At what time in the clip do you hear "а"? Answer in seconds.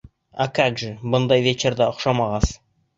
0.43-0.45